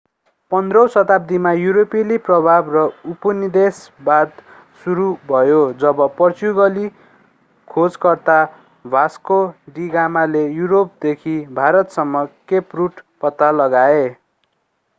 15औँ 0.51 0.87
शताब्दीमा 0.89 1.51
युरोपेली 1.53 2.17
प्रभाव 2.19 2.69
र 2.71 2.83
उपनिवेशवाद 3.09 4.31
सुरु 4.85 5.09
भयो 5.27 5.59
जब 5.79 6.01
पोर्चुगाली 6.17 6.87
खोजकर्ता 7.67 8.37
भास्को 8.85 9.37
डि 9.75 9.87
गामाले 9.89 10.43
युरोपदेखि 10.53 11.35
भारतसम्म 11.53 12.25
केप 12.49 12.75
रुट 12.75 13.01
पत्ता 13.21 13.51
लगाए 13.53 14.01